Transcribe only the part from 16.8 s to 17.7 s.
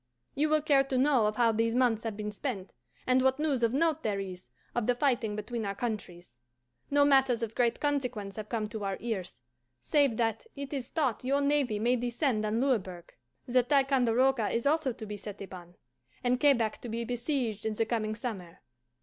to be besieged